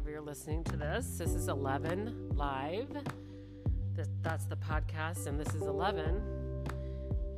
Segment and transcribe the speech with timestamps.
[0.00, 1.18] whenever you're listening to this.
[1.18, 2.88] This is 11 live.
[4.22, 6.22] That's the podcast, and this is 11.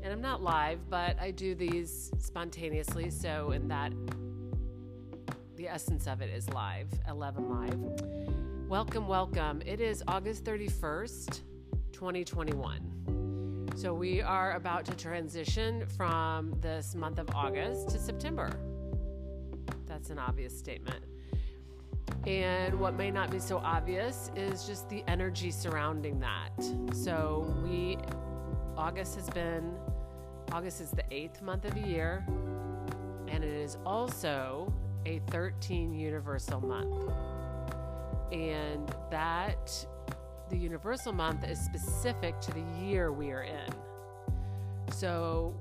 [0.01, 3.11] And I'm not live, but I do these spontaneously.
[3.11, 3.93] So, in that,
[5.57, 7.81] the essence of it is live, 11 live.
[8.69, 9.61] Welcome, welcome.
[9.67, 11.41] It is August 31st,
[11.91, 13.71] 2021.
[13.75, 18.53] So, we are about to transition from this month of August to September.
[19.87, 21.05] That's an obvious statement.
[22.27, 26.51] And what may not be so obvious is just the energy surrounding that.
[26.93, 27.99] So, we,
[28.77, 29.75] August has been,
[30.53, 32.25] August is the eighth month of the year,
[33.29, 34.73] and it is also
[35.07, 37.13] a 13 universal month.
[38.31, 39.87] And that,
[40.49, 43.75] the universal month is specific to the year we are in.
[44.93, 45.55] So,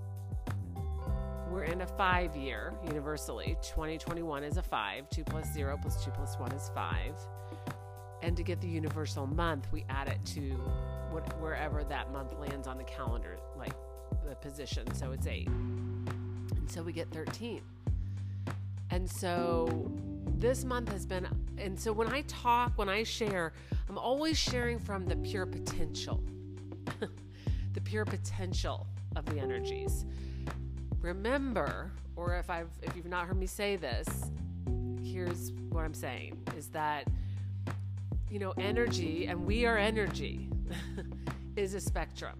[1.51, 3.57] we're in a five year universally.
[3.61, 5.09] 2021 is a five.
[5.09, 7.15] Two plus zero plus two plus one is five.
[8.21, 10.51] And to get the universal month, we add it to
[11.11, 13.73] what, wherever that month lands on the calendar, like
[14.27, 14.93] the position.
[14.93, 15.47] So it's eight.
[15.47, 17.61] And so we get 13.
[18.91, 19.91] And so
[20.37, 21.27] this month has been,
[21.57, 23.53] and so when I talk, when I share,
[23.89, 26.23] I'm always sharing from the pure potential,
[27.73, 30.05] the pure potential of the energies
[31.01, 34.07] remember, or if I've if you've not heard me say this,
[35.03, 37.07] here's what I'm saying is that
[38.31, 40.47] you know, energy and we are energy
[41.57, 42.35] is a spectrum.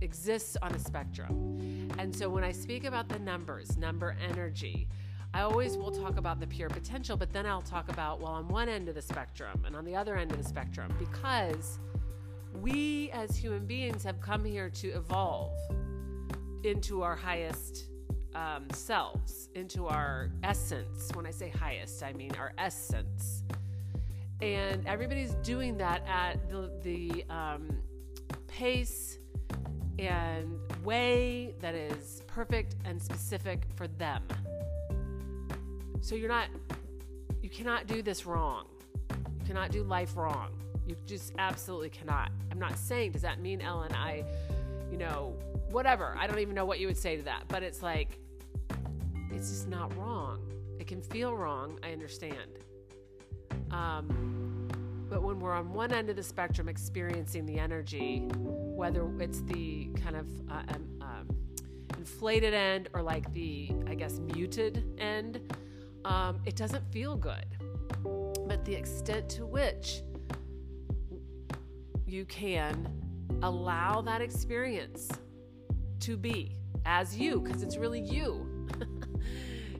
[0.00, 1.90] Exists on a spectrum.
[1.98, 4.86] And so when I speak about the numbers, number energy,
[5.32, 8.46] I always will talk about the pure potential, but then I'll talk about, well, on
[8.46, 11.80] one end of the spectrum and on the other end of the spectrum, because
[12.60, 15.58] we as human beings have come here to evolve
[16.62, 17.86] into our highest
[18.34, 21.10] um, selves, into our essence.
[21.14, 23.44] When I say highest, I mean our essence.
[24.40, 27.68] And everybody's doing that at the, the um,
[28.46, 29.18] pace
[29.98, 34.22] and way that is perfect and specific for them.
[36.00, 36.48] So you're not,
[37.42, 38.66] you cannot do this wrong.
[39.10, 40.50] You cannot do life wrong.
[40.86, 42.30] You just absolutely cannot.
[42.50, 44.24] I'm not saying, does that mean, Ellen, I,
[44.90, 45.34] you know,
[45.70, 46.14] whatever.
[46.18, 47.44] I don't even know what you would say to that.
[47.48, 48.18] But it's like,
[49.34, 50.40] it's just not wrong.
[50.78, 52.58] It can feel wrong, I understand.
[53.70, 54.68] Um,
[55.10, 59.86] but when we're on one end of the spectrum experiencing the energy, whether it's the
[60.02, 61.36] kind of uh, um, um,
[61.98, 65.54] inflated end or like the, I guess, muted end,
[66.04, 67.46] um, it doesn't feel good.
[68.46, 70.02] But the extent to which
[72.06, 72.88] you can
[73.42, 75.08] allow that experience
[76.00, 76.56] to be
[76.86, 78.43] as you, because it's really you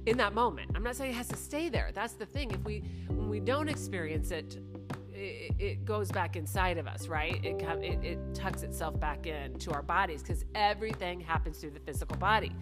[0.06, 0.70] in that moment.
[0.74, 1.90] I'm not saying it has to stay there.
[1.94, 2.50] That's the thing.
[2.50, 4.58] If we when we don't experience it,
[5.12, 7.42] it, it goes back inside of us, right?
[7.44, 12.16] It, it, it tucks itself back into our bodies because everything happens through the physical
[12.16, 12.52] body.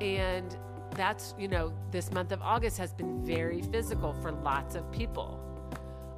[0.00, 0.56] And
[0.94, 5.40] that's, you know, this month of August has been very physical for lots of people.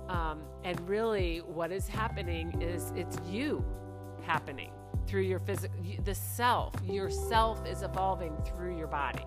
[0.09, 3.65] Um, and really, what is happening is it's you
[4.23, 4.73] happening
[5.07, 6.75] through your physical, the self.
[6.85, 9.25] Yourself is evolving through your body.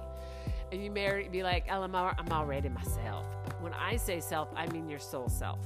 [0.71, 3.25] And you may be like, Ellen, I'm already myself.
[3.59, 5.59] When I say self, I mean your soul self.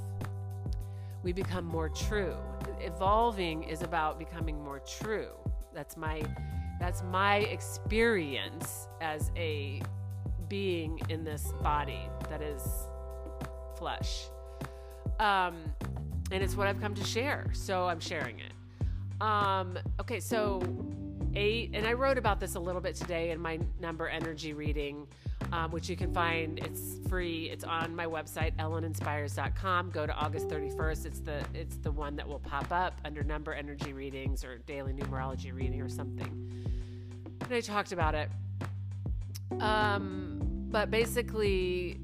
[1.23, 2.35] We become more true.
[2.79, 5.31] Evolving is about becoming more true.
[5.73, 6.23] That's my
[6.79, 9.81] that's my experience as a
[10.49, 12.61] being in this body that is
[13.77, 14.25] flesh.
[15.19, 15.55] Um,
[16.31, 17.47] and it's what I've come to share.
[17.53, 18.51] So I'm sharing it.
[19.21, 20.61] Um, okay, so
[21.35, 25.07] eight, and I wrote about this a little bit today in my number energy reading,
[25.51, 26.59] um, which you can find.
[26.59, 27.49] It's free.
[27.49, 29.91] It's on my website, elleninspires.com.
[29.91, 31.05] Go to August 31st.
[31.05, 34.93] It's the it's the one that will pop up under number energy readings or daily
[34.93, 36.65] numerology reading or something.
[37.41, 38.29] And I talked about it.
[39.59, 40.39] Um,
[40.69, 41.99] but basically,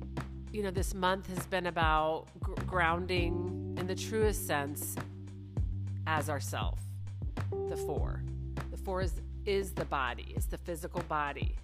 [0.51, 4.95] you know, this month has been about gr- grounding in the truest sense
[6.07, 6.79] as ourself.
[7.69, 8.21] The four
[8.71, 11.55] The four is, is the body, it's the physical body.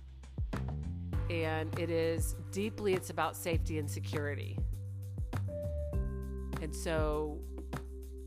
[1.29, 4.57] And it is deeply, it's about safety and security.
[6.61, 7.39] And so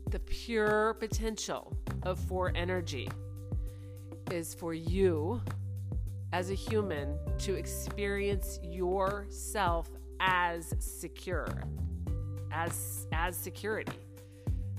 [0.09, 3.09] the pure potential of four energy
[4.29, 5.41] is for you
[6.31, 9.89] as a human to experience yourself
[10.19, 11.63] as secure,
[12.51, 13.97] as, as security,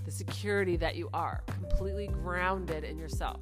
[0.05, 3.41] the security that you are, completely grounded in yourself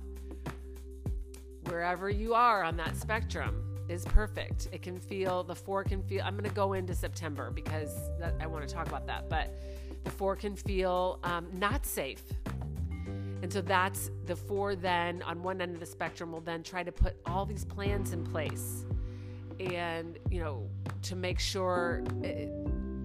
[1.70, 4.69] wherever you are on that spectrum, is perfect.
[4.70, 8.34] It can feel, the four can feel, I'm going to go into September because that,
[8.40, 9.52] I want to talk about that, but
[10.05, 12.22] the four can feel um, not safe.
[13.43, 16.84] And so that's the four, then on one end of the spectrum, will then try
[16.84, 18.84] to put all these plans in place
[19.58, 20.69] and, you know,
[21.02, 22.49] to make sure it,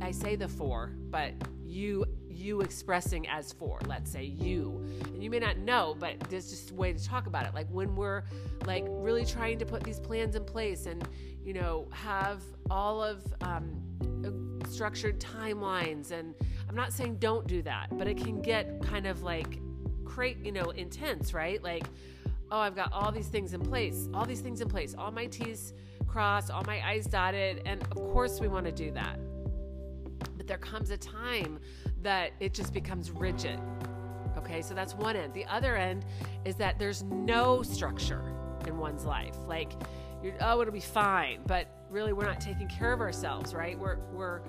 [0.01, 1.33] I say the four, but
[1.65, 2.05] you
[2.45, 4.85] you expressing as for, let's say you.
[5.05, 7.53] And you may not know but there's just a way to talk about it.
[7.53, 8.23] Like when we're
[8.65, 11.07] like really trying to put these plans in place and
[11.43, 13.81] you know have all of um,
[14.25, 16.11] uh, structured timelines.
[16.11, 16.35] And
[16.69, 19.59] i'm not saying don't do that but it can get kind of like
[20.03, 21.61] create you know intense right?
[21.63, 21.85] Like
[22.51, 25.25] oh i've got all these things in place all these things in place all my
[25.25, 25.73] t's
[26.05, 29.19] crossed all my i's dotted and of course we want to do that.
[30.37, 31.59] But there comes a time
[32.05, 33.59] that it just becomes rigid.
[34.37, 35.33] Okay, so that's one end.
[35.33, 36.05] The other end
[36.45, 38.21] is that there's no structure
[38.67, 39.35] in one's life.
[39.47, 39.73] Like,
[40.39, 43.77] oh, it'll be fine, but really, we're not taking care of ourselves, right?
[43.77, 44.41] We're we're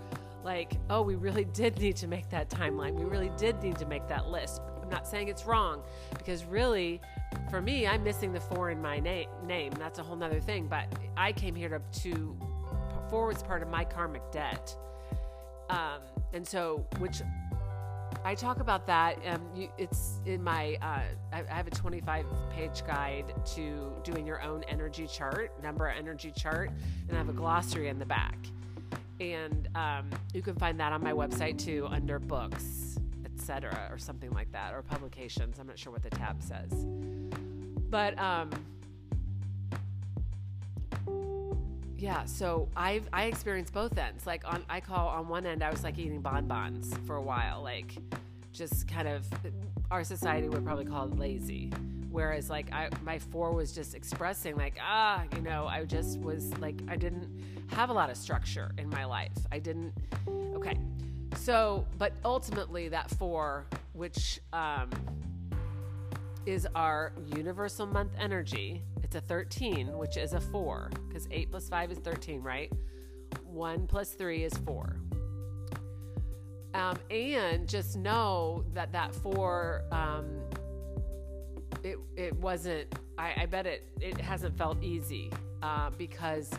[0.44, 2.94] like, oh, we really did need to make that timeline.
[2.94, 4.60] We really did need to make that list.
[4.82, 5.82] I'm not saying it's wrong
[6.16, 7.00] because really,
[7.50, 9.72] for me, I'm missing the four in my na- name.
[9.78, 10.68] That's a whole nother thing.
[10.68, 10.86] But
[11.16, 12.36] I came here to to
[13.08, 14.76] forwards part of my karmic debt.
[15.70, 17.22] Um, and so, which
[18.26, 19.20] I talk about that.
[19.24, 20.76] Um, you, it's in my.
[20.82, 21.02] Uh,
[21.32, 26.32] I, I, have a 25 page guide to doing your own energy chart, number energy
[26.36, 26.72] chart,
[27.06, 28.36] and I have a glossary in the back.
[29.20, 34.32] And um, you can find that on my website too, under books, etc., or something
[34.32, 35.60] like that, or publications.
[35.60, 36.84] I'm not sure what the tab says,
[37.90, 38.50] but um,
[41.98, 42.24] yeah.
[42.24, 44.26] So I've I experienced both ends.
[44.26, 47.62] Like on I call on one end I was like eating bonbons for a while,
[47.62, 47.96] like
[48.52, 49.26] just kind of
[49.90, 51.72] our society would probably call it lazy.
[52.10, 56.56] Whereas like I my four was just expressing like ah you know I just was
[56.58, 57.28] like I didn't
[57.68, 59.36] have a lot of structure in my life.
[59.50, 59.92] I didn't
[60.28, 60.78] okay.
[61.36, 64.90] So but ultimately that four which um,
[66.44, 71.68] is our universal month energy it's a 13, which is a 4, because 8 plus
[71.68, 72.72] 5 is 13, right?
[73.44, 74.96] 1 plus 3 is 4.
[76.74, 80.26] Um, and just know that that 4, um,
[81.84, 85.30] it, it wasn't, I, I, bet it, it hasn't felt easy
[85.62, 86.50] uh, because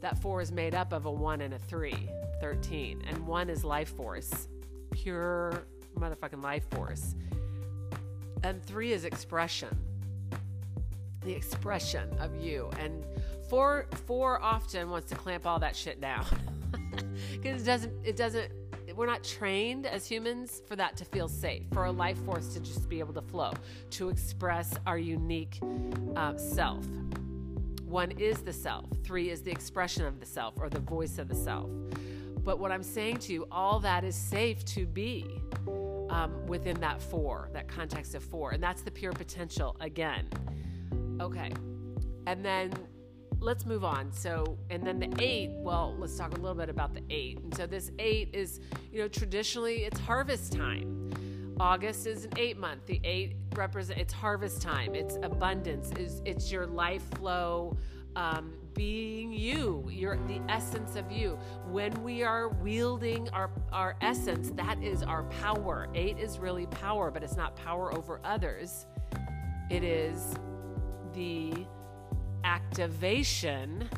[0.00, 1.92] that 4 is made up of a 1 and a 3,
[2.40, 3.02] 13.
[3.08, 4.46] And 1 is life force,
[4.92, 5.64] pure
[5.98, 7.16] motherfucking life force.
[8.44, 9.76] And 3 is expression
[11.26, 12.70] the expression of you.
[12.78, 13.04] And
[13.48, 16.24] four four often wants to clamp all that shit down
[17.32, 18.50] because it doesn't it doesn't
[18.94, 22.60] we're not trained as humans for that to feel safe, for a life force to
[22.60, 23.52] just be able to flow,
[23.90, 25.60] to express our unique
[26.16, 26.86] uh, self.
[27.84, 31.28] One is the self, three is the expression of the self or the voice of
[31.28, 31.68] the self.
[32.42, 35.26] But what I'm saying to you, all that is safe to be
[36.08, 38.52] um, within that four, that context of four.
[38.52, 40.28] And that's the pure potential again.
[41.20, 41.50] Okay.
[42.26, 42.72] And then
[43.40, 44.12] let's move on.
[44.12, 47.38] So, and then the eight, well, let's talk a little bit about the eight.
[47.40, 48.60] And so, this eight is,
[48.92, 51.10] you know, traditionally it's harvest time.
[51.58, 52.84] August is an eight month.
[52.86, 54.94] The eight represent it's harvest time.
[54.94, 55.90] It's abundance.
[55.92, 57.76] Is it's your life flow,
[58.14, 61.38] um, being you, your the essence of you.
[61.70, 65.88] When we are wielding our our essence, that is our power.
[65.94, 68.84] Eight is really power, but it's not power over others.
[69.70, 70.34] It is
[71.16, 71.66] the
[72.44, 73.88] activation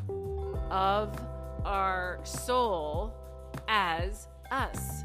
[0.71, 1.21] of
[1.65, 3.13] our soul
[3.67, 5.03] as us.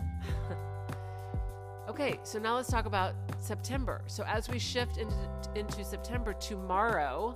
[1.89, 4.01] okay, so now let's talk about September.
[4.05, 5.15] So as we shift into,
[5.55, 7.35] into September, tomorrow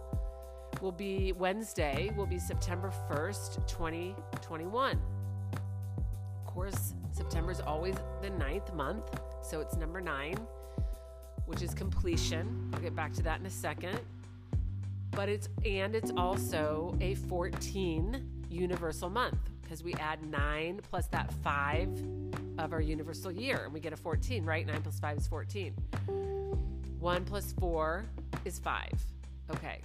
[0.80, 5.02] will be Wednesday, will be September 1st, 2021.
[5.56, 10.38] Of course, September is always the ninth month, so it's number nine,
[11.48, 12.70] which is completion.
[12.74, 14.00] I'll get back to that in a second
[15.18, 21.34] but it's and it's also a 14 universal month because we add 9 plus that
[21.44, 21.90] 5
[22.60, 24.68] of our universal year and we get a 14 right?
[24.68, 25.74] 9 plus 5 is 14
[27.00, 28.06] 1 plus 4
[28.46, 28.92] is 5
[29.50, 29.82] okay.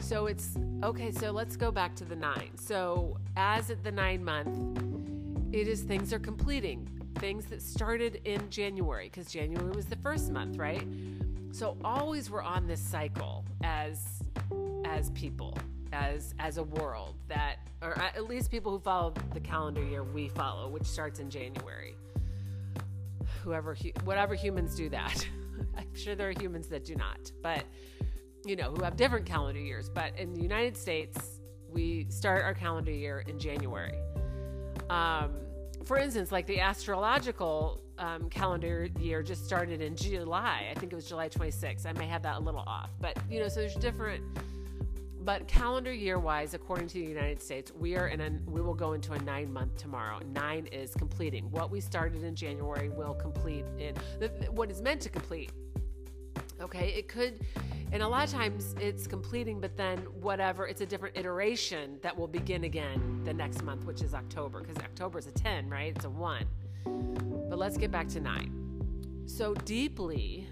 [0.00, 4.24] So it's okay so let's go back to the 9 so as at the 9
[4.24, 4.90] month
[5.52, 6.88] it is things are completing.
[7.16, 10.86] Things that started in January because January was the first month right
[11.52, 14.22] so always we're on this cycle as
[14.84, 15.56] as people,
[15.92, 20.28] as as a world that, or at least people who follow the calendar year we
[20.28, 21.96] follow, which starts in January.
[23.42, 25.26] Whoever, whatever humans do that.
[25.76, 27.64] I'm sure there are humans that do not, but
[28.44, 29.88] you know, who have different calendar years.
[29.88, 33.98] But in the United States, we start our calendar year in January.
[34.88, 35.32] Um,
[35.84, 40.68] for instance, like the astrological um, calendar year just started in July.
[40.70, 41.86] I think it was July 26th.
[41.86, 44.24] I may have that a little off, but you know, so there's different.
[45.22, 48.74] But calendar year wise, according to the United States, we are in a we will
[48.74, 50.18] go into a nine month tomorrow.
[50.32, 53.94] Nine is completing what we started in January will complete in
[54.50, 55.52] what is meant to complete.
[56.60, 57.44] Okay, it could
[57.92, 62.16] and a lot of times it's completing, but then whatever, it's a different iteration that
[62.16, 65.92] will begin again the next month, which is October, because October is a 10, right?
[65.96, 66.46] It's a 1.
[66.84, 69.24] But let's get back to 9.
[69.26, 70.46] So deeply,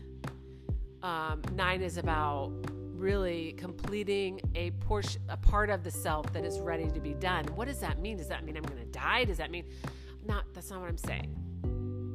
[1.02, 2.52] um, 9 is about
[2.94, 7.44] really completing a portion, a part of the self that is ready to be done.
[7.54, 8.16] What does that mean?
[8.16, 9.24] Does that mean I'm going to die?
[9.24, 9.64] Does that mean
[10.26, 10.44] not?
[10.54, 11.34] That's not what I'm saying.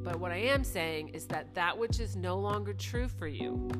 [0.04, 3.70] But what I am saying is that that which is no longer true for you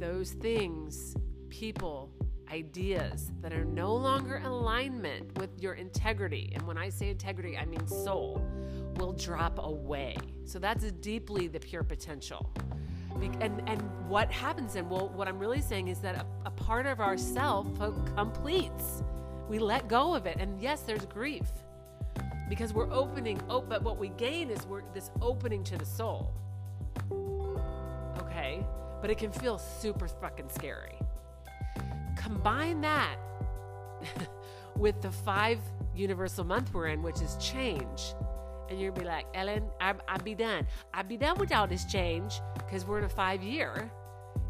[0.00, 1.14] those things,
[1.50, 2.10] people,
[2.50, 7.56] ideas that are no longer in alignment with your integrity, and when I say integrity,
[7.56, 8.44] I mean soul,
[8.96, 10.16] will drop away.
[10.44, 12.50] So that's deeply the pure potential.
[13.40, 14.88] And, and what happens then?
[14.88, 17.66] Well, what I'm really saying is that a, a part of our self
[18.14, 19.02] completes.
[19.48, 20.36] We let go of it.
[20.38, 21.48] And yes, there's grief
[22.48, 26.32] because we're opening, oh, but what we gain is we're this opening to the soul.
[28.18, 28.64] Okay
[29.00, 30.98] but it can feel super fucking scary.
[32.16, 33.16] Combine that
[34.76, 35.58] with the five
[35.94, 38.14] universal month we're in, which is change.
[38.68, 40.66] And you'll be like, Ellen, I, I'll be done.
[40.94, 43.90] I'll be done with all this change because we're in a five year.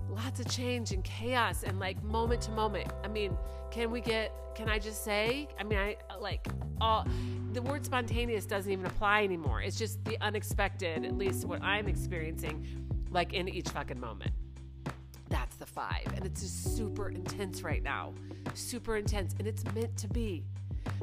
[0.09, 2.93] Lots of change and chaos and like moment to moment.
[3.05, 3.37] I mean,
[3.71, 6.47] can we get, can I just say, I mean, I like
[6.81, 7.07] all,
[7.53, 9.63] the word spontaneous doesn't even apply anymore.
[9.63, 12.67] It's just the unexpected, at least what I'm experiencing,
[13.11, 14.33] like in each fucking moment.
[15.61, 16.07] The five.
[16.17, 18.15] And it's just super intense right now.
[18.55, 19.35] Super intense.
[19.39, 20.43] And it's meant to be.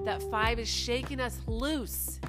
[0.03, 2.19] That five is shaking us loose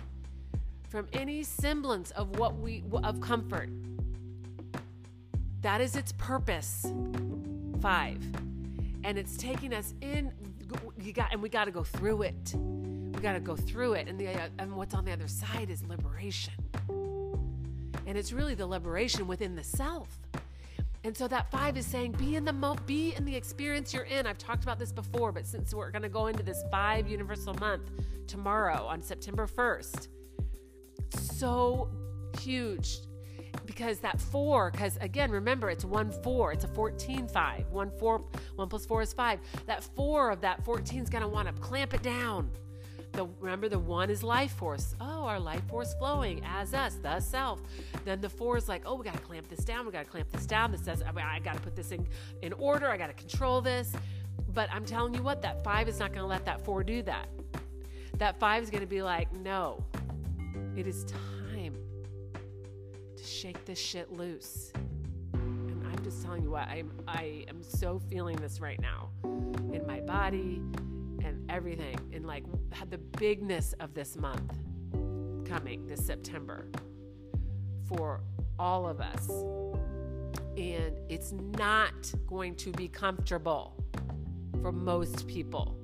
[0.90, 3.70] from any semblance of what we of comfort.
[5.62, 6.92] That is its purpose.
[7.80, 8.22] Five.
[9.04, 10.30] And it's taking us in
[11.00, 12.54] you got and we got to go through it.
[12.54, 15.82] We got to go through it and the and what's on the other side is
[15.86, 16.52] liberation.
[18.06, 20.18] And it's really the liberation within the self.
[21.04, 24.04] And so that five is saying, be in the mo- be in the experience you're
[24.04, 24.26] in.
[24.26, 27.54] I've talked about this before, but since we're going to go into this five universal
[27.54, 27.90] month
[28.26, 30.08] tomorrow on September 1st,
[31.14, 31.88] so
[32.40, 32.98] huge
[33.64, 37.68] because that four, because again, remember it's one four, it's a 14 five.
[37.70, 38.24] One four,
[38.56, 39.40] one plus four is five.
[39.66, 42.50] That four of that 14 is going to want to clamp it down.
[43.12, 44.94] The, remember, the one is life force.
[45.00, 47.60] Oh, our life force flowing as us, the self.
[48.04, 49.86] Then the four is like, oh, we got to clamp this down.
[49.86, 50.70] We got to clamp this down.
[50.70, 52.06] This says, I, I got to put this in,
[52.42, 52.88] in order.
[52.88, 53.92] I got to control this.
[54.54, 57.02] But I'm telling you what, that five is not going to let that four do
[57.02, 57.28] that.
[58.18, 59.84] That five is going to be like, no,
[60.76, 61.74] it is time
[63.16, 64.72] to shake this shit loose.
[65.34, 69.10] And I'm just telling you what, I'm, I am so feeling this right now
[69.72, 70.62] in my body,
[71.24, 72.44] and everything and like
[72.90, 74.58] the bigness of this month
[75.44, 76.68] coming this September
[77.88, 78.20] for
[78.58, 79.28] all of us.
[80.56, 83.74] And it's not going to be comfortable
[84.60, 85.76] for most people.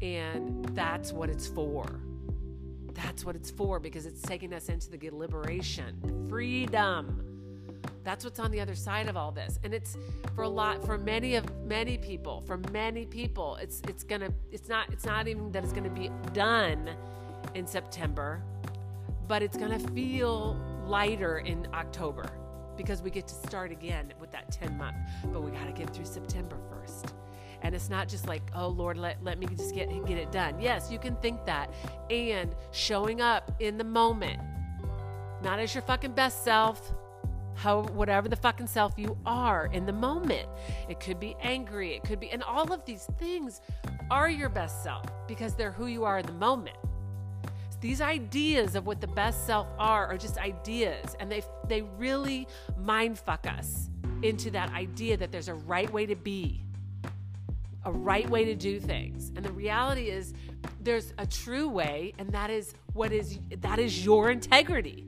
[0.00, 2.00] And that's what it's for.
[2.94, 7.17] That's what it's for because it's taking us into the liberation, freedom
[8.04, 9.58] that's what's on the other side of all this.
[9.64, 9.96] And it's
[10.34, 14.32] for a lot for many of many people, for many people, it's it's going to
[14.50, 16.90] it's not it's not even that it's going to be done
[17.54, 18.42] in September,
[19.26, 22.30] but it's going to feel lighter in October
[22.76, 24.96] because we get to start again with that 10 month.
[25.24, 27.12] But we got to get through September first.
[27.62, 30.60] And it's not just like, oh Lord, let, let me just get get it done.
[30.60, 31.70] Yes, you can think that.
[32.08, 34.40] And showing up in the moment,
[35.42, 36.92] not as your fucking best self,
[37.58, 40.48] how whatever the fucking self you are in the moment.
[40.88, 43.60] It could be angry, it could be and all of these things
[44.10, 46.76] are your best self because they're who you are in the moment.
[47.80, 52.46] These ideas of what the best self are are just ideas and they they really
[52.78, 53.90] mind fuck us
[54.22, 56.64] into that idea that there's a right way to be.
[57.84, 59.32] A right way to do things.
[59.36, 60.34] And the reality is
[60.80, 65.07] there's a true way and that is what is that is your integrity.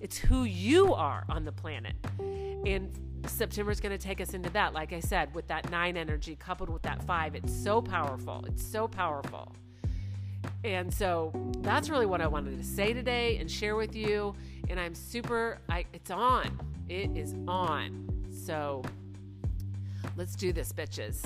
[0.00, 1.94] It's who you are on the planet.
[2.18, 2.90] And
[3.26, 4.72] September is going to take us into that.
[4.72, 8.44] Like I said, with that nine energy coupled with that five, it's so powerful.
[8.46, 9.54] It's so powerful.
[10.64, 14.34] And so that's really what I wanted to say today and share with you.
[14.68, 16.58] And I'm super, I, it's on.
[16.88, 18.08] It is on.
[18.30, 18.82] So
[20.16, 21.22] let's do this, bitches.